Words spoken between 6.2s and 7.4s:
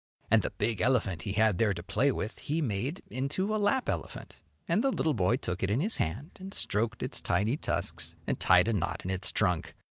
and stroked its